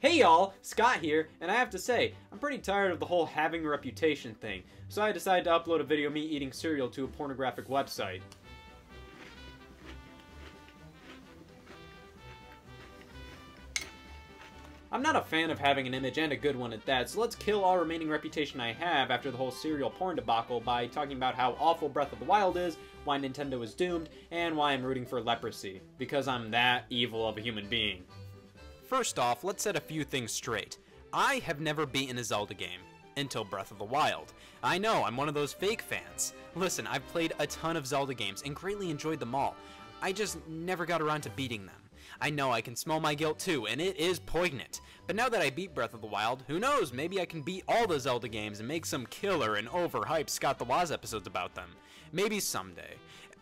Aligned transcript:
Hey 0.00 0.20
y'all, 0.20 0.54
Scott 0.62 1.00
here, 1.00 1.28
and 1.42 1.50
I 1.50 1.54
have 1.56 1.68
to 1.68 1.78
say, 1.78 2.14
I'm 2.32 2.38
pretty 2.38 2.56
tired 2.56 2.90
of 2.90 3.00
the 3.00 3.04
whole 3.04 3.26
having 3.26 3.66
a 3.66 3.68
reputation 3.68 4.32
thing, 4.32 4.62
so 4.88 5.02
I 5.02 5.12
decided 5.12 5.44
to 5.44 5.50
upload 5.50 5.80
a 5.80 5.84
video 5.84 6.06
of 6.06 6.14
me 6.14 6.22
eating 6.22 6.52
cereal 6.52 6.88
to 6.88 7.04
a 7.04 7.06
pornographic 7.06 7.68
website. 7.68 8.22
I'm 14.90 15.02
not 15.02 15.16
a 15.16 15.20
fan 15.20 15.50
of 15.50 15.58
having 15.58 15.86
an 15.86 15.92
image 15.92 16.16
and 16.16 16.32
a 16.32 16.36
good 16.36 16.56
one 16.56 16.72
at 16.72 16.86
that, 16.86 17.10
so 17.10 17.20
let's 17.20 17.36
kill 17.36 17.62
all 17.62 17.76
remaining 17.76 18.08
reputation 18.08 18.58
I 18.58 18.72
have 18.72 19.10
after 19.10 19.30
the 19.30 19.36
whole 19.36 19.50
cereal 19.50 19.90
porn 19.90 20.16
debacle 20.16 20.60
by 20.60 20.86
talking 20.86 21.18
about 21.18 21.34
how 21.34 21.58
awful 21.60 21.90
Breath 21.90 22.14
of 22.14 22.20
the 22.20 22.24
Wild 22.24 22.56
is, 22.56 22.78
why 23.04 23.18
Nintendo 23.18 23.62
is 23.62 23.74
doomed, 23.74 24.08
and 24.30 24.56
why 24.56 24.72
I'm 24.72 24.82
rooting 24.82 25.04
for 25.04 25.20
leprosy. 25.20 25.82
Because 25.98 26.26
I'm 26.26 26.50
that 26.52 26.86
evil 26.88 27.28
of 27.28 27.36
a 27.36 27.42
human 27.42 27.68
being. 27.68 28.02
First 28.90 29.20
off, 29.20 29.44
let's 29.44 29.62
set 29.62 29.76
a 29.76 29.80
few 29.80 30.02
things 30.02 30.32
straight. 30.32 30.76
I 31.12 31.34
have 31.46 31.60
never 31.60 31.86
beaten 31.86 32.18
a 32.18 32.24
Zelda 32.24 32.54
game. 32.54 32.80
Until 33.16 33.44
Breath 33.44 33.70
of 33.70 33.78
the 33.78 33.84
Wild. 33.84 34.32
I 34.64 34.78
know, 34.78 35.04
I'm 35.04 35.16
one 35.16 35.28
of 35.28 35.34
those 35.34 35.52
fake 35.52 35.80
fans. 35.80 36.32
Listen, 36.56 36.88
I've 36.88 37.06
played 37.06 37.32
a 37.38 37.46
ton 37.46 37.76
of 37.76 37.86
Zelda 37.86 38.14
games 38.14 38.42
and 38.44 38.56
greatly 38.56 38.90
enjoyed 38.90 39.20
them 39.20 39.32
all. 39.32 39.54
I 40.02 40.10
just 40.10 40.44
never 40.48 40.86
got 40.86 41.00
around 41.00 41.20
to 41.20 41.30
beating 41.30 41.66
them. 41.66 41.76
I 42.20 42.30
know 42.30 42.50
I 42.50 42.60
can 42.60 42.74
smell 42.74 42.98
my 42.98 43.14
guilt 43.14 43.38
too, 43.38 43.68
and 43.68 43.80
it 43.80 43.96
is 43.96 44.18
poignant. 44.18 44.80
But 45.06 45.14
now 45.14 45.28
that 45.28 45.40
I 45.40 45.50
beat 45.50 45.72
Breath 45.72 45.94
of 45.94 46.00
the 46.00 46.08
Wild, 46.08 46.42
who 46.48 46.58
knows, 46.58 46.92
maybe 46.92 47.20
I 47.20 47.26
can 47.26 47.42
beat 47.42 47.62
all 47.68 47.86
the 47.86 48.00
Zelda 48.00 48.26
games 48.26 48.58
and 48.58 48.66
make 48.66 48.84
some 48.84 49.06
killer 49.06 49.54
and 49.54 49.68
overhyped 49.68 50.30
Scott 50.30 50.58
the 50.58 50.64
Woz 50.64 50.90
episodes 50.90 51.28
about 51.28 51.54
them. 51.54 51.70
Maybe 52.12 52.40
someday. 52.40 52.94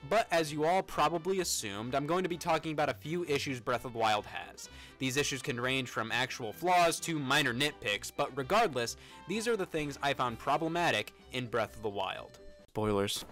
But 0.08 0.26
as 0.30 0.52
you 0.52 0.64
all 0.64 0.82
probably 0.82 1.40
assumed, 1.40 1.94
I'm 1.94 2.06
going 2.06 2.22
to 2.22 2.28
be 2.28 2.36
talking 2.36 2.72
about 2.72 2.88
a 2.88 2.94
few 2.94 3.24
issues 3.24 3.60
Breath 3.60 3.84
of 3.84 3.92
the 3.92 3.98
Wild 3.98 4.26
has. 4.26 4.68
These 4.98 5.16
issues 5.16 5.42
can 5.42 5.60
range 5.60 5.88
from 5.88 6.12
actual 6.12 6.52
flaws 6.52 7.00
to 7.00 7.18
minor 7.18 7.52
nitpicks, 7.52 8.12
but 8.16 8.30
regardless, 8.36 8.96
these 9.26 9.48
are 9.48 9.56
the 9.56 9.66
things 9.66 9.98
I 10.02 10.14
found 10.14 10.38
problematic 10.38 11.12
in 11.32 11.46
Breath 11.46 11.76
of 11.76 11.82
the 11.82 11.88
Wild. 11.88 12.38
Spoilers. 12.72 13.24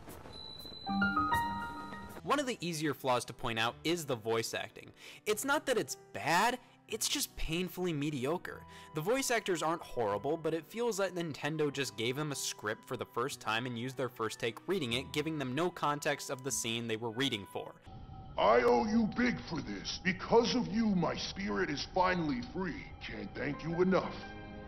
One 2.25 2.41
of 2.41 2.47
the 2.47 2.59
easier 2.61 2.93
flaws 2.93 3.25
to 3.27 3.33
point 3.33 3.59
out 3.59 3.77
is 3.85 4.05
the 4.05 4.17
voice 4.17 4.53
acting. 4.53 4.91
It's 5.27 5.45
not 5.45 5.65
that 5.67 5.79
it's 5.79 5.97
bad, 6.13 6.59
it's 6.89 7.09
just 7.09 7.35
painfully 7.37 7.93
mediocre. 7.93 8.63
The 8.95 9.01
voice 9.01 9.31
actors 9.31 9.63
aren't 9.63 9.83
horrible, 9.83 10.37
but 10.37 10.55
it 10.55 10.67
feels 10.67 10.99
like 10.99 11.15
Nintendo 11.15 11.73
just 11.73 11.97
gave 11.97 12.17
them 12.17 12.33
a 12.33 12.37
script 12.37 12.87
for 12.87 12.97
the 12.97 13.05
first 13.05 13.41
time 13.41 13.67
and 13.67 13.79
used 13.79 13.97
their 13.97 14.09
first 14.09 14.39
take 14.39 14.67
reading 14.69 14.95
it, 14.95 15.13
giving 15.13 15.39
them 15.39 15.55
no 15.55 15.71
context 15.71 16.31
of 16.31 16.45
the 16.45 16.51
scene 16.51 16.87
they 16.87 16.97
were 16.97 17.11
reading 17.11 17.47
for. 17.53 17.75
I 18.39 18.63
owe 18.63 18.85
you 18.87 19.09
big 19.17 19.41
for 19.41 19.61
this. 19.63 20.01
Because 20.05 20.55
of 20.55 20.69
you, 20.69 20.87
my 20.87 21.17
spirit 21.17 21.71
is 21.71 21.89
finally 21.95 22.43
free. 22.53 22.85
Can't 23.05 23.35
thank 23.35 23.65
you 23.65 23.81
enough. 23.81 24.15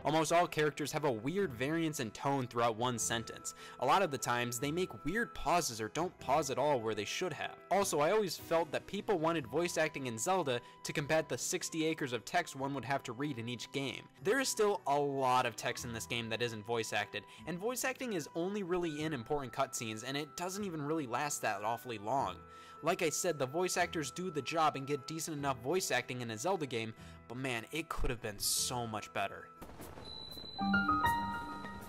Almost 0.09 0.33
all 0.33 0.47
characters 0.47 0.91
have 0.92 1.05
a 1.05 1.12
weird 1.12 1.53
variance 1.53 2.01
in 2.01 2.11
tone 2.12 2.47
throughout 2.47 2.78
one 2.78 2.98
sentence. 2.98 3.55
A 3.81 3.84
lot 3.84 4.01
of 4.01 4.11
the 4.11 4.17
times, 4.17 4.59
they 4.59 4.73
make 4.73 5.05
weird 5.05 5.34
pauses 5.34 5.83
or 5.83 5.89
don't 5.89 6.19
pause 6.19 6.48
at 6.48 6.56
all 6.56 6.81
where 6.81 6.95
they 6.95 7.05
should 7.05 7.34
have. 7.34 7.56
Also, 7.70 8.00
I 8.00 8.12
always 8.12 8.34
felt 8.34 8.73
that 8.73 8.87
people 8.87 9.19
wanted 9.19 9.47
voice 9.47 9.77
acting 9.77 10.06
in 10.06 10.17
Zelda 10.17 10.62
to 10.84 10.92
combat 10.95 11.28
the 11.28 11.37
60 11.37 11.84
acres 11.84 12.15
of 12.15 12.25
text 12.25 12.56
one 12.56 12.73
would 12.73 12.87
have 12.87 13.03
to 13.03 13.12
read 13.12 13.39
in 13.39 13.50
each 13.50 13.70
game. 13.73 14.00
There 14.25 14.41
is 14.41 14.48
still 14.48 14.81
a 14.87 14.98
lot 14.98 15.45
of 15.45 15.56
text 15.56 15.84
in 15.84 15.92
this 15.92 16.06
game 16.06 16.31
that 16.31 16.41
isn't 16.41 16.65
voice 16.65 16.95
acted, 16.95 17.25
and 17.47 17.59
voice 17.59 17.84
acting 17.84 18.15
is 18.15 18.31
only 18.34 18.62
really 18.62 19.03
in 19.03 19.12
important 19.12 19.53
cutscenes, 19.53 20.05
and 20.06 20.17
it 20.17 20.39
doesn't 20.39 20.65
even 20.65 20.81
really 20.81 21.06
last 21.06 21.43
that 21.43 21.62
awfully 21.62 21.98
long. 21.98 22.37
Like 22.83 23.03
I 23.03 23.11
said, 23.11 23.39
the 23.39 23.45
voice 23.45 23.77
actors 23.77 24.11
do 24.11 24.31
the 24.31 24.41
job 24.41 24.75
and 24.75 24.87
get 24.87 25.06
decent 25.06 25.37
enough 25.37 25.61
voice 25.62 25.91
acting 25.91 26.22
in 26.22 26.31
a 26.31 26.39
Zelda 26.39 26.65
game, 26.65 26.95
but 27.28 27.37
man, 27.37 27.67
it 27.72 27.91
could 27.91 28.09
have 28.09 28.22
been 28.22 28.39
so 28.39 28.87
much 28.87 29.12
better. 29.12 29.48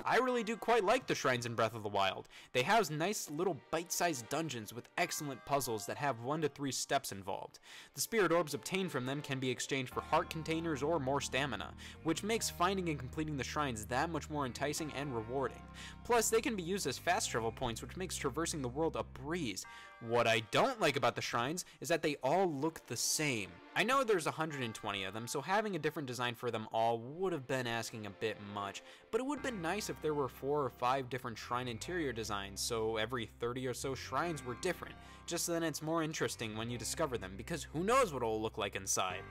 I 0.10 0.16
really 0.16 0.44
do 0.44 0.58
quite 0.58 0.84
like 0.84 1.06
the 1.06 1.14
shrines 1.14 1.46
in 1.46 1.54
Breath 1.54 1.76
of 1.76 1.84
the 1.84 1.90
Wild. 1.90 2.30
They 2.52 2.64
house 2.64 2.90
nice 2.90 3.30
little 3.30 3.60
bite-sized 3.70 4.28
dungeons 4.28 4.74
with 4.74 4.90
excellent 4.98 5.46
puzzles 5.46 5.86
that 5.86 5.98
have 5.98 6.22
1 6.22 6.42
to 6.42 6.50
3 6.50 6.72
steps 6.72 7.12
involved. 7.12 7.60
The 7.94 8.02
spirit 8.02 8.32
orbs 8.32 8.56
obtained 8.56 8.92
from 8.92 9.06
them 9.06 9.22
can 9.22 9.40
be 9.40 9.52
exchanged 9.52 9.94
for 9.94 10.02
heart 10.02 10.32
containers 10.32 10.82
or 10.82 11.00
more 11.00 11.22
stamina, 11.22 11.76
which 12.06 12.24
makes 12.24 12.50
finding 12.50 12.90
and 12.90 12.98
completing 12.98 13.38
the 13.38 13.44
shrines 13.44 13.86
that 13.86 14.10
much 14.10 14.32
more 14.32 14.48
enticing 14.48 14.92
and 14.94 15.14
rewarding. 15.14 15.62
Plus, 16.04 16.32
they 16.32 16.42
can 16.42 16.56
be 16.56 16.64
used 16.64 16.88
as 16.88 16.98
fast 16.98 17.30
travel 17.30 17.52
points 17.52 17.84
which 17.84 17.96
makes 17.96 18.16
traversing 18.16 18.64
the 18.64 18.68
world 18.68 18.96
a 18.96 19.04
breeze. 19.04 19.64
What 20.08 20.26
I 20.26 20.40
don't 20.50 20.82
like 20.82 20.96
about 20.96 21.16
the 21.16 21.22
shrines 21.22 21.66
is 21.82 21.90
that 21.90 22.02
they 22.02 22.16
all 22.24 22.52
look 22.52 22.84
the 22.88 22.98
same. 22.98 23.52
I 23.80 23.84
know 23.84 24.04
there's 24.04 24.26
120 24.26 25.06
of 25.06 25.14
them, 25.14 25.26
so 25.26 25.40
having 25.40 25.78
a 25.78 25.80
different 25.80 26.06
design 26.06 26.36
for 26.36 26.52
them 26.52 26.68
all 26.74 27.00
would 27.00 27.32
have 27.32 27.48
been 27.48 27.66
asking 27.66 28.08
a 28.08 28.10
bit 28.10 28.36
much, 28.54 28.84
but 29.10 29.22
it 29.22 29.24
would 29.24 29.38
have 29.38 29.46
been 29.46 29.62
nice 29.62 29.90
if 29.90 30.02
there 30.02 30.14
were 30.14 30.28
4 30.28 30.66
or 30.66 30.70
5 30.70 31.10
different 31.10 31.38
shrine 31.38 31.70
interior 31.70 32.12
designs, 32.12 32.60
so 32.60 32.98
every 32.98 33.30
30 33.40 33.66
or 33.68 33.74
so 33.74 33.96
shrines 33.96 34.46
were 34.46 34.56
different, 34.56 34.96
just 35.26 35.46
so 35.46 35.54
then 35.54 35.64
it's 35.64 35.82
more 35.82 36.04
interesting 36.04 36.58
when 36.58 36.70
you 36.70 36.78
discover 36.78 37.18
them, 37.18 37.36
because 37.38 37.64
who 37.64 37.86
knows 37.86 38.12
what 38.12 38.22
it'll 38.22 38.42
look 38.42 38.58
like 38.58 38.76
inside. 38.76 39.22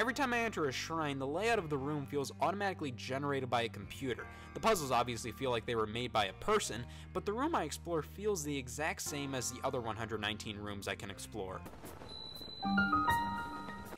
Every 0.00 0.14
time 0.14 0.32
I 0.32 0.40
enter 0.40 0.64
a 0.64 0.72
shrine, 0.72 1.20
the 1.20 1.26
layout 1.28 1.60
of 1.60 1.70
the 1.70 1.78
room 1.78 2.04
feels 2.04 2.32
automatically 2.40 2.90
generated 2.90 3.50
by 3.50 3.62
a 3.62 3.68
computer. 3.68 4.26
The 4.54 4.60
puzzles 4.60 4.90
obviously 4.90 5.30
feel 5.30 5.52
like 5.52 5.64
they 5.64 5.76
were 5.76 5.86
made 5.86 6.12
by 6.12 6.24
a 6.24 6.32
person, 6.44 6.84
but 7.12 7.24
the 7.24 7.32
room 7.32 7.54
I 7.54 7.62
explore 7.62 8.02
feels 8.02 8.42
the 8.42 8.58
exact 8.58 9.02
same 9.02 9.32
as 9.36 9.52
the 9.52 9.60
other 9.62 9.80
119 9.80 10.58
rooms 10.58 10.88
I 10.88 10.96
can 10.96 11.08
explore. 11.08 11.60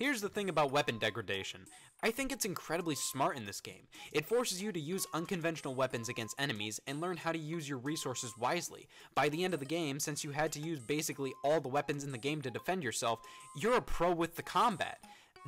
Here's 0.01 0.21
the 0.21 0.29
thing 0.29 0.49
about 0.49 0.73
weapon 0.73 0.99
degradation. 0.99 1.67
I 2.03 2.11
think 2.11 2.33
it's 2.33 2.45
incredibly 2.45 2.97
smart 2.97 3.37
in 3.37 3.47
this 3.47 3.61
game. 3.61 3.87
It 4.13 4.27
forces 4.27 4.61
you 4.61 4.73
to 4.73 4.81
use 4.81 5.07
unconventional 5.15 5.77
weapons 5.77 6.09
against 6.09 6.35
enemies 6.39 6.81
and 6.89 7.01
learn 7.01 7.17
how 7.17 7.31
to 7.31 7.39
use 7.39 7.69
your 7.69 7.79
resources 7.79 8.33
wisely. 8.37 8.89
By 9.15 9.29
the 9.29 9.45
end 9.45 9.55
of 9.55 9.61
the 9.61 9.67
game, 9.67 10.01
since 10.01 10.25
you 10.25 10.33
had 10.33 10.51
to 10.53 10.61
use 10.61 10.81
basically 10.81 11.33
all 11.45 11.61
the 11.61 11.69
weapons 11.69 12.03
in 12.03 12.11
the 12.11 12.19
game 12.19 12.43
to 12.43 12.51
defend 12.51 12.83
yourself, 12.83 13.21
you're 13.57 13.77
a 13.77 13.83
pro 13.83 14.11
with 14.11 14.35
the 14.35 14.43
combat. 14.43 14.99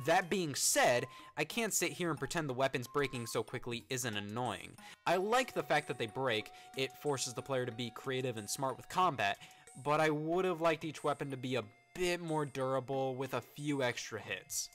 That 0.05 0.29
being 0.29 0.55
said, 0.55 1.07
I 1.35 1.43
can't 1.43 1.73
sit 1.73 1.91
here 1.91 2.09
and 2.09 2.19
pretend 2.19 2.47
the 2.47 2.53
weapons 2.53 2.87
breaking 2.87 3.27
so 3.27 3.43
quickly 3.43 3.83
isn't 3.89 4.15
annoying. 4.15 4.71
I 5.05 5.17
like 5.17 5.53
the 5.53 5.63
fact 5.63 5.89
that 5.89 5.97
they 5.97 6.07
break, 6.07 6.51
it 6.77 6.91
forces 7.01 7.33
the 7.33 7.41
player 7.41 7.65
to 7.65 7.71
be 7.71 7.91
creative 7.93 8.37
and 8.37 8.49
smart 8.49 8.77
with 8.77 8.87
combat, 8.87 9.37
but 9.83 9.99
I 9.99 10.09
would 10.09 10.45
have 10.45 10.61
liked 10.61 10.85
each 10.85 11.03
weapon 11.03 11.29
to 11.31 11.37
be 11.37 11.55
a 11.55 11.63
bit 11.97 12.21
more 12.21 12.45
durable 12.45 13.15
with 13.15 13.33
a 13.33 13.41
few 13.41 13.81
extra 13.81 14.19
hits. 14.19 14.69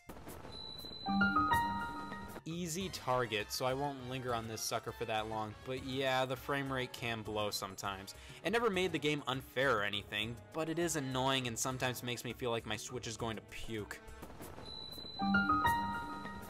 Easy 2.44 2.88
target, 2.88 3.52
so 3.52 3.64
I 3.64 3.74
won't 3.74 4.10
linger 4.10 4.34
on 4.34 4.48
this 4.48 4.60
sucker 4.60 4.90
for 4.90 5.04
that 5.04 5.28
long, 5.28 5.54
but 5.64 5.86
yeah, 5.86 6.24
the 6.24 6.34
frame 6.34 6.72
rate 6.72 6.92
can 6.92 7.22
blow 7.22 7.50
sometimes. 7.50 8.16
It 8.44 8.50
never 8.50 8.68
made 8.68 8.90
the 8.90 8.98
game 8.98 9.22
unfair 9.28 9.78
or 9.78 9.82
anything, 9.84 10.36
but 10.52 10.68
it 10.68 10.80
is 10.80 10.96
annoying 10.96 11.46
and 11.46 11.56
sometimes 11.56 12.02
makes 12.02 12.24
me 12.24 12.32
feel 12.32 12.50
like 12.50 12.66
my 12.66 12.76
Switch 12.76 13.06
is 13.06 13.16
going 13.16 13.36
to 13.36 13.42
puke. 13.50 14.00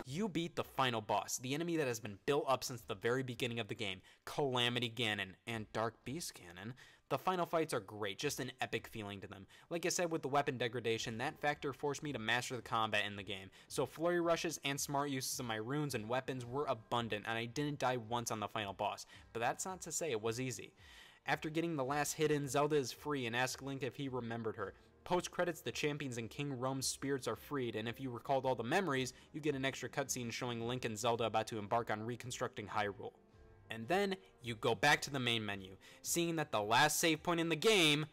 You 0.06 0.28
beat 0.28 0.56
the 0.56 0.64
final 0.64 1.02
boss, 1.02 1.36
the 1.36 1.54
enemy 1.54 1.76
that 1.76 1.86
has 1.86 2.00
been 2.00 2.18
built 2.24 2.46
up 2.48 2.64
since 2.64 2.80
the 2.80 2.94
very 2.94 3.22
beginning 3.22 3.60
of 3.60 3.68
the 3.68 3.74
game, 3.74 4.00
Calamity 4.24 4.90
Ganon, 4.94 5.34
and 5.46 5.70
Dark 5.74 5.96
Beast 6.06 6.32
Ganon. 6.34 6.72
The 7.12 7.18
final 7.18 7.44
fights 7.44 7.74
are 7.74 7.80
great, 7.80 8.18
just 8.18 8.40
an 8.40 8.52
epic 8.62 8.88
feeling 8.88 9.20
to 9.20 9.26
them. 9.26 9.46
Like 9.68 9.84
I 9.84 9.90
said 9.90 10.10
with 10.10 10.22
the 10.22 10.28
weapon 10.28 10.56
degradation, 10.56 11.18
that 11.18 11.38
factor 11.38 11.74
forced 11.74 12.02
me 12.02 12.10
to 12.10 12.18
master 12.18 12.56
the 12.56 12.62
combat 12.62 13.04
in 13.06 13.16
the 13.16 13.22
game, 13.22 13.50
so 13.68 13.84
flurry 13.84 14.18
rushes 14.18 14.58
and 14.64 14.80
smart 14.80 15.10
uses 15.10 15.38
of 15.38 15.44
my 15.44 15.56
runes 15.56 15.94
and 15.94 16.08
weapons 16.08 16.46
were 16.46 16.64
abundant, 16.64 17.26
and 17.28 17.36
I 17.36 17.44
didn't 17.44 17.80
die 17.80 17.98
once 17.98 18.30
on 18.30 18.40
the 18.40 18.48
final 18.48 18.72
boss, 18.72 19.04
but 19.34 19.40
that's 19.40 19.66
not 19.66 19.82
to 19.82 19.92
say 19.92 20.10
it 20.10 20.22
was 20.22 20.40
easy. 20.40 20.72
After 21.26 21.50
getting 21.50 21.76
the 21.76 21.84
last 21.84 22.14
hit 22.14 22.30
in, 22.30 22.48
Zelda 22.48 22.76
is 22.76 22.92
free 22.92 23.26
and 23.26 23.36
asks 23.36 23.60
Link 23.60 23.82
if 23.82 23.94
he 23.94 24.08
remembered 24.08 24.56
her. 24.56 24.72
Post 25.04 25.30
credits, 25.30 25.60
the 25.60 25.70
champions 25.70 26.16
and 26.16 26.30
King 26.30 26.58
Rhoam's 26.58 26.86
spirits 26.86 27.28
are 27.28 27.36
freed, 27.36 27.76
and 27.76 27.86
if 27.90 28.00
you 28.00 28.08
recalled 28.08 28.46
all 28.46 28.54
the 28.54 28.64
memories, 28.64 29.12
you 29.34 29.40
get 29.42 29.54
an 29.54 29.66
extra 29.66 29.90
cutscene 29.90 30.32
showing 30.32 30.66
Link 30.66 30.86
and 30.86 30.98
Zelda 30.98 31.24
about 31.24 31.46
to 31.48 31.58
embark 31.58 31.90
on 31.90 32.02
reconstructing 32.02 32.68
Hyrule. 32.68 33.12
And 33.72 33.88
then 33.88 34.16
you 34.42 34.54
go 34.54 34.74
back 34.74 35.00
to 35.02 35.10
the 35.10 35.18
main 35.18 35.46
menu, 35.46 35.76
seeing 36.02 36.36
that 36.36 36.52
the 36.52 36.60
last 36.60 37.00
save 37.00 37.22
point 37.22 37.40
in 37.40 37.48
the 37.48 37.56
game 37.56 38.06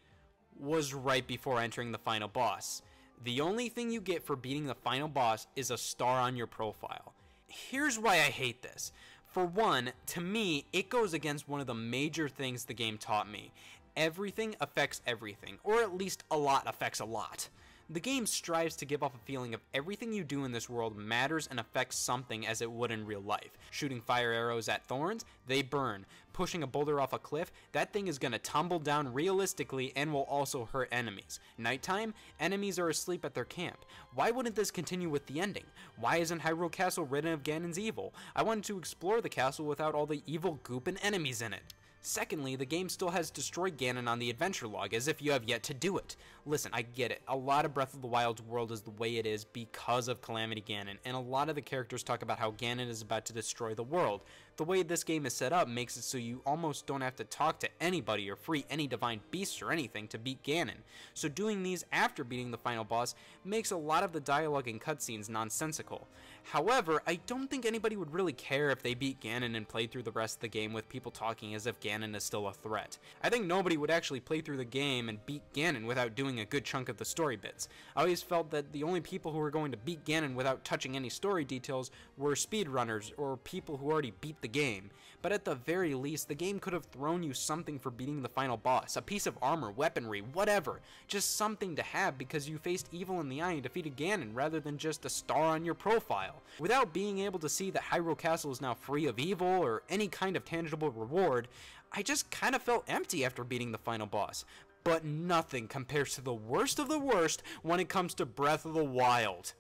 was 0.58 0.94
right 0.94 1.26
before 1.26 1.60
entering 1.60 1.92
the 1.92 1.98
final 1.98 2.28
boss. 2.28 2.82
The 3.24 3.42
only 3.42 3.68
thing 3.68 3.92
you 3.92 4.00
get 4.00 4.24
for 4.24 4.36
beating 4.36 4.68
the 4.68 4.76
final 4.76 5.10
boss 5.10 5.48
is 5.56 5.72
a 5.72 5.78
star 5.78 6.20
on 6.20 6.38
your 6.38 6.48
profile. 6.48 7.14
Here's 7.48 8.00
why 8.00 8.14
I 8.14 8.32
hate 8.32 8.62
this. 8.62 8.94
For 9.26 9.46
one, 9.46 9.92
to 10.08 10.22
me, 10.22 10.66
it 10.72 10.90
goes 10.90 11.14
against 11.14 11.50
one 11.50 11.60
of 11.60 11.68
the 11.68 11.74
major 11.74 12.30
things 12.30 12.66
the 12.66 12.74
game 12.74 12.98
taught 12.98 13.30
me, 13.30 13.52
everything 13.98 14.56
affects 14.62 15.02
everything, 15.06 15.60
or 15.64 15.82
at 15.82 15.96
least 15.96 16.24
a 16.32 16.38
lot 16.38 16.64
affects 16.68 17.00
a 17.00 17.06
lot. 17.06 17.50
The 17.92 18.00
game 18.00 18.28
strives 18.28 18.76
to 18.76 18.86
give 18.86 19.02
off 19.02 19.16
a 19.16 19.26
feeling 19.26 19.56
of 19.56 19.62
everything 19.74 20.14
you 20.14 20.24
do 20.24 20.46
in 20.46 20.52
this 20.52 20.70
world 20.70 20.96
matters 20.96 21.48
and 21.48 21.60
affects 21.60 21.98
something 21.98 22.46
as 22.46 22.62
it 22.62 22.72
would 22.72 22.92
in 22.92 23.04
real 23.04 23.20
life. 23.20 23.58
Shooting 23.72 24.00
fire 24.00 24.32
arrows 24.32 24.70
at 24.70 24.86
thorns, 24.86 25.26
they 25.48 25.64
burn. 25.64 26.06
Pushing 26.32 26.62
a 26.62 26.68
boulder 26.68 27.02
off 27.02 27.14
a 27.14 27.18
cliff, 27.18 27.52
that 27.72 27.92
thing 27.92 28.08
is 28.08 28.20
gonna 28.20 28.38
tumble 28.38 28.78
down 28.78 29.12
realistically 29.12 29.92
and 29.96 30.14
will 30.14 30.26
also 30.26 30.66
hurt 30.66 30.90
enemies. 30.92 31.40
Nighttime, 31.58 32.14
enemies 32.40 32.78
are 32.78 32.90
asleep 32.90 33.26
at 33.26 33.34
their 33.34 33.44
camp. 33.44 33.80
Why 34.14 34.30
wouldn't 34.30 34.56
this 34.56 34.70
continue 34.70 35.10
with 35.10 35.26
the 35.26 35.40
ending? 35.40 35.66
Why 35.98 36.18
isn't 36.18 36.44
Hyrule 36.44 36.72
Castle 36.72 37.06
ridden 37.06 37.34
of 37.34 37.42
Ganon's 37.42 37.80
evil? 37.80 38.14
I 38.36 38.44
wanted 38.44 38.66
to 38.66 38.78
explore 38.78 39.20
the 39.20 39.30
castle 39.30 39.66
without 39.66 39.96
all 39.96 40.06
the 40.06 40.22
evil 40.28 40.60
goop 40.62 40.86
and 40.86 41.00
enemies 41.02 41.42
in 41.42 41.54
it. 41.54 41.74
Secondly, 42.02 42.56
the 42.56 42.66
game 42.66 42.88
still 42.88 43.10
has 43.10 43.30
Destroy 43.30 43.70
Ganon 43.70 44.08
on 44.08 44.20
the 44.20 44.30
adventure 44.30 44.68
log, 44.68 44.94
as 44.94 45.10
if 45.10 45.22
you 45.22 45.34
have 45.34 45.44
yet 45.44 45.64
to 45.64 45.74
do 45.74 45.98
it. 45.98 46.16
Listen, 46.46 46.72
I 46.74 46.82
get 46.82 47.12
it. 47.12 47.22
A 47.28 47.36
lot 47.36 47.66
of 47.66 47.74
Breath 47.74 47.94
of 47.94 48.02
the 48.02 48.08
Wild's 48.08 48.42
world 48.42 48.72
is 48.72 48.82
the 48.82 48.92
way 48.92 49.18
it 49.18 49.26
is 49.26 49.44
because 49.44 50.08
of 50.08 50.22
Calamity 50.22 50.64
Ganon, 50.66 50.98
and 51.04 51.16
a 51.16 51.20
lot 51.20 51.50
of 51.50 51.56
the 51.56 51.62
characters 51.62 52.02
talk 52.02 52.22
about 52.22 52.40
how 52.40 52.52
Ganon 52.52 52.88
is 52.88 53.02
about 53.02 53.26
to 53.26 53.34
destroy 53.34 53.74
the 53.74 53.84
world. 53.84 54.22
The 54.60 54.66
way 54.66 54.84
this 54.84 55.06
game 55.06 55.26
is 55.26 55.32
set 55.32 55.54
up 55.54 55.70
makes 55.70 55.96
it 55.96 56.02
so 56.02 56.18
you 56.18 56.42
almost 56.46 56.86
don't 56.86 57.00
have 57.00 57.16
to 57.16 57.24
talk 57.24 57.62
to 57.62 57.70
anybody 57.80 58.30
or 58.30 58.36
free 58.36 58.66
any 58.70 58.88
divine 58.88 59.22
beasts 59.32 59.62
or 59.62 59.72
anything 59.72 60.10
to 60.10 60.18
beat 60.18 60.44
Ganon. 60.44 60.84
So 61.14 61.30
doing 61.30 61.64
these 61.64 61.86
after 61.94 62.26
beating 62.26 62.52
the 62.52 62.58
final 62.58 62.84
boss 62.84 63.16
makes 63.46 63.72
a 63.72 63.78
lot 63.78 64.04
of 64.04 64.12
the 64.12 64.20
dialogue 64.20 64.68
and 64.68 64.82
cutscenes 64.82 65.30
nonsensical. 65.30 66.10
However, 66.44 67.02
I 67.08 67.20
don't 67.26 67.50
think 67.50 67.66
anybody 67.66 67.96
would 67.96 68.12
really 68.12 68.34
care 68.34 68.70
if 68.70 68.82
they 68.84 68.96
beat 68.96 69.22
Ganon 69.22 69.56
and 69.56 69.66
played 69.66 69.92
through 69.92 70.04
the 70.04 70.12
rest 70.12 70.38
of 70.38 70.42
the 70.42 70.48
game 70.50 70.74
with 70.74 70.90
people 70.90 71.12
talking 71.12 71.56
as 71.56 71.66
if 71.66 71.80
Ganon 71.80 72.14
is 72.14 72.26
still 72.26 72.48
a 72.48 72.54
threat. 72.54 72.98
I 73.24 73.30
think 73.30 73.46
nobody 73.46 73.78
would 73.78 73.92
actually 73.92 74.20
play 74.20 74.42
through 74.42 74.58
the 74.58 74.66
game 74.66 75.08
and 75.08 75.26
beat 75.26 75.44
Ganon 75.54 75.86
without 75.86 76.16
doing 76.16 76.42
a 76.42 76.46
good 76.46 76.66
chunk 76.66 76.90
of 76.90 76.98
the 76.98 77.06
story 77.06 77.38
bits. 77.38 77.70
I 77.96 78.02
always 78.02 78.22
felt 78.22 78.52
that 78.52 78.74
the 78.74 78.84
only 78.84 79.00
people 79.00 79.32
who 79.32 79.38
were 79.38 79.52
going 79.52 79.72
to 79.72 79.78
beat 79.78 80.04
Ganon 80.04 80.34
without 80.34 80.66
touching 80.66 80.98
any 80.98 81.10
story 81.10 81.46
details 81.46 81.92
were 82.18 82.34
speedrunners 82.34 83.14
or 83.16 83.38
people 83.38 83.78
who 83.78 83.90
already 83.90 84.14
beat 84.20 84.42
the 84.42 84.49
game. 84.52 84.92
But 85.22 85.34
at 85.34 85.44
the 85.44 85.56
very 85.56 85.96
least, 85.96 86.30
the 86.30 86.36
game 86.36 86.60
could 86.60 86.72
have 86.72 86.86
thrown 86.86 87.24
you 87.24 87.34
something 87.34 87.78
for 87.78 87.92
beating 87.92 88.22
the 88.22 88.30
final 88.30 88.56
boss, 88.56 88.96
a 88.96 89.02
piece 89.02 89.28
of 89.28 89.38
armor, 89.42 89.70
weaponry, 89.70 90.22
whatever. 90.22 90.80
Just 91.08 91.36
something 91.36 91.76
to 91.76 91.82
have 91.82 92.18
because 92.18 92.48
you 92.48 92.58
faced 92.58 92.88
evil 92.94 93.20
in 93.20 93.28
the 93.28 93.42
eye 93.42 93.54
and 93.54 93.64
defeated 93.64 93.98
Ganon 93.98 94.34
rather 94.34 94.62
than 94.62 94.78
just 94.78 95.04
a 95.04 95.10
star 95.10 95.44
on 95.44 95.66
your 95.66 95.74
profile. 95.74 96.42
Without 96.58 96.94
being 96.94 97.20
able 97.20 97.40
to 97.40 97.50
see 97.50 97.70
that 97.72 97.84
Hyrule 97.84 98.18
Castle 98.18 98.52
is 98.52 98.62
now 98.62 98.74
free 98.74 99.08
of 99.08 99.20
evil 99.20 99.48
or 99.48 99.84
any 99.90 100.08
kind 100.08 100.38
of 100.38 100.46
tangible 100.46 100.90
reward, 100.90 101.50
I 101.92 102.02
just 102.02 102.32
kind 102.32 102.56
of 102.56 102.62
felt 102.62 102.86
empty 102.88 103.26
after 103.26 103.44
beating 103.44 103.74
the 103.74 103.78
final 103.78 104.08
boss. 104.08 104.46
But 104.86 105.04
nothing 105.04 105.68
compares 105.68 106.16
to 106.16 106.22
the 106.22 106.34
worst 106.34 106.80
of 106.80 106.88
the 106.88 107.00
worst 107.00 107.44
when 107.62 107.82
it 107.82 107.90
comes 107.90 108.14
to 108.14 108.26
Breath 108.26 108.64
of 108.64 108.74
the 108.74 108.84
Wild. 108.84 109.54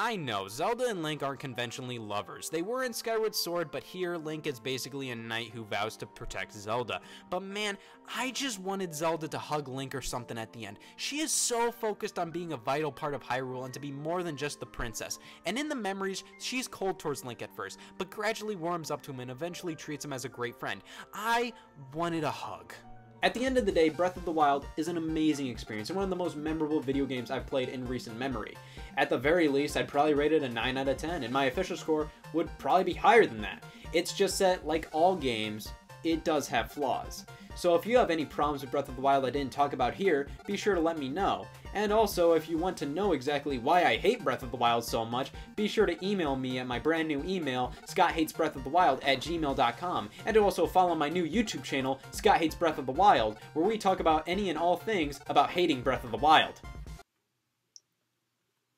I 0.00 0.14
know, 0.14 0.46
Zelda 0.46 0.86
and 0.86 1.02
Link 1.02 1.24
aren't 1.24 1.40
conventionally 1.40 1.98
lovers. 1.98 2.48
They 2.48 2.62
were 2.62 2.84
in 2.84 2.92
Skyward 2.92 3.34
Sword, 3.34 3.72
but 3.72 3.82
here 3.82 4.16
Link 4.16 4.46
is 4.46 4.60
basically 4.60 5.10
a 5.10 5.16
knight 5.16 5.50
who 5.50 5.64
vows 5.64 5.96
to 5.96 6.06
protect 6.06 6.52
Zelda. 6.52 7.00
But 7.30 7.42
man, 7.42 7.76
I 8.14 8.30
just 8.30 8.60
wanted 8.60 8.94
Zelda 8.94 9.26
to 9.26 9.38
hug 9.38 9.66
Link 9.66 9.96
or 9.96 10.00
something 10.00 10.38
at 10.38 10.52
the 10.52 10.66
end. 10.66 10.78
She 10.94 11.18
is 11.18 11.32
so 11.32 11.72
focused 11.72 12.16
on 12.16 12.30
being 12.30 12.52
a 12.52 12.56
vital 12.56 12.92
part 12.92 13.12
of 13.12 13.24
Hyrule 13.24 13.64
and 13.64 13.74
to 13.74 13.80
be 13.80 13.90
more 13.90 14.22
than 14.22 14.36
just 14.36 14.60
the 14.60 14.66
princess. 14.66 15.18
And 15.46 15.58
in 15.58 15.68
the 15.68 15.74
memories, 15.74 16.22
she's 16.38 16.68
cold 16.68 17.00
towards 17.00 17.24
Link 17.24 17.42
at 17.42 17.52
first, 17.56 17.80
but 17.98 18.08
gradually 18.08 18.54
warms 18.54 18.92
up 18.92 19.02
to 19.02 19.10
him 19.10 19.18
and 19.18 19.32
eventually 19.32 19.74
treats 19.74 20.04
him 20.04 20.12
as 20.12 20.24
a 20.24 20.28
great 20.28 20.54
friend. 20.54 20.80
I 21.12 21.52
wanted 21.92 22.22
a 22.22 22.30
hug. 22.30 22.72
At 23.20 23.34
the 23.34 23.44
end 23.44 23.58
of 23.58 23.66
the 23.66 23.72
day, 23.72 23.88
Breath 23.88 24.16
of 24.16 24.24
the 24.24 24.30
Wild 24.30 24.64
is 24.76 24.86
an 24.86 24.96
amazing 24.96 25.48
experience 25.48 25.90
and 25.90 25.96
one 25.96 26.04
of 26.04 26.10
the 26.10 26.14
most 26.14 26.36
memorable 26.36 26.78
video 26.78 27.04
games 27.04 27.32
I've 27.32 27.46
played 27.48 27.68
in 27.68 27.84
recent 27.84 28.16
memory. 28.16 28.56
At 28.96 29.10
the 29.10 29.18
very 29.18 29.48
least, 29.48 29.76
I'd 29.76 29.88
probably 29.88 30.14
rate 30.14 30.32
it 30.32 30.44
a 30.44 30.48
9 30.48 30.76
out 30.76 30.86
of 30.86 30.96
10, 30.98 31.24
and 31.24 31.32
my 31.32 31.46
official 31.46 31.76
score 31.76 32.08
would 32.32 32.48
probably 32.58 32.84
be 32.84 32.94
higher 32.94 33.26
than 33.26 33.40
that. 33.40 33.64
It's 33.92 34.12
just 34.12 34.38
that, 34.38 34.64
like 34.68 34.88
all 34.92 35.16
games, 35.16 35.72
it 36.04 36.22
does 36.22 36.46
have 36.46 36.70
flaws. 36.70 37.24
So 37.58 37.74
if 37.74 37.84
you 37.84 37.98
have 37.98 38.12
any 38.12 38.24
problems 38.24 38.62
with 38.62 38.70
Breath 38.70 38.88
of 38.88 38.94
the 38.94 39.02
Wild 39.02 39.26
I 39.26 39.30
didn't 39.30 39.50
talk 39.50 39.72
about 39.72 39.92
here, 39.92 40.28
be 40.46 40.56
sure 40.56 40.76
to 40.76 40.80
let 40.80 40.96
me 40.96 41.08
know. 41.08 41.44
And 41.74 41.92
also, 41.92 42.34
if 42.34 42.48
you 42.48 42.56
want 42.56 42.76
to 42.76 42.86
know 42.86 43.14
exactly 43.14 43.58
why 43.58 43.82
I 43.82 43.96
hate 43.96 44.22
Breath 44.22 44.44
of 44.44 44.52
the 44.52 44.56
Wild 44.56 44.84
so 44.84 45.04
much, 45.04 45.32
be 45.56 45.66
sure 45.66 45.84
to 45.84 46.06
email 46.06 46.36
me 46.36 46.60
at 46.60 46.68
my 46.68 46.78
brand 46.78 47.08
new 47.08 47.20
email, 47.24 47.72
scotthatesbreathofthewild 47.84 49.00
at 49.04 49.18
gmail.com, 49.18 50.08
and 50.24 50.34
to 50.34 50.40
also 50.40 50.68
follow 50.68 50.94
my 50.94 51.08
new 51.08 51.26
YouTube 51.26 51.64
channel, 51.64 51.98
Scott 52.12 52.38
Hates 52.38 52.54
Breath 52.54 52.78
of 52.78 52.86
the 52.86 52.92
Wild, 52.92 53.38
where 53.54 53.66
we 53.66 53.76
talk 53.76 53.98
about 53.98 54.22
any 54.28 54.50
and 54.50 54.58
all 54.58 54.76
things 54.76 55.18
about 55.26 55.50
hating 55.50 55.82
Breath 55.82 56.04
of 56.04 56.12
the 56.12 56.16
Wild. 56.16 56.60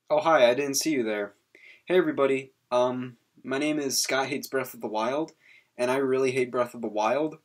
Oh 0.09 0.21
hi, 0.21 0.49
I 0.49 0.55
didn't 0.55 0.79
see 0.79 0.93
you 0.93 1.03
there. 1.03 1.35
Hey 1.85 1.99
everybody, 1.99 2.53
um, 2.73 3.19
my 3.45 3.59
name 3.59 3.79
is 3.79 4.03
Scott 4.03 4.29
Hates 4.29 4.49
Breath 4.49 4.73
of 4.73 4.81
the 4.81 4.89
Wild, 4.89 5.33
and 5.77 5.91
I 5.91 5.97
really 5.97 6.31
hate 6.31 6.51
Breath 6.51 6.73
of 6.73 6.81
the 6.81 6.89
Wild 6.89 7.37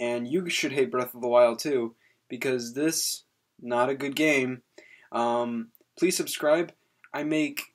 and 0.00 0.26
you 0.26 0.48
should 0.48 0.72
hate 0.72 0.90
Breath 0.90 1.14
of 1.14 1.20
the 1.20 1.28
Wild 1.28 1.60
too, 1.60 1.94
because 2.28 2.72
this 2.72 3.24
not 3.60 3.90
a 3.90 3.94
good 3.94 4.16
game. 4.16 4.62
Um, 5.12 5.68
please 5.98 6.16
subscribe. 6.16 6.72
I 7.12 7.22
make 7.22 7.74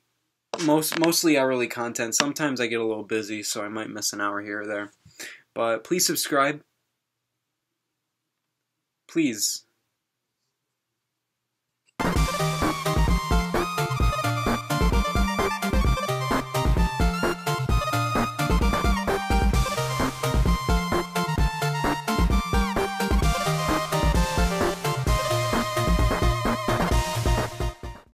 most 0.64 0.98
mostly 0.98 1.38
hourly 1.38 1.68
content. 1.68 2.14
Sometimes 2.14 2.60
I 2.60 2.66
get 2.66 2.80
a 2.80 2.86
little 2.86 3.04
busy, 3.04 3.42
so 3.42 3.62
I 3.62 3.68
might 3.68 3.90
miss 3.90 4.12
an 4.12 4.20
hour 4.20 4.42
here 4.42 4.62
or 4.62 4.66
there. 4.66 4.92
But 5.54 5.84
please 5.84 6.06
subscribe. 6.06 6.62
Please. 9.08 9.65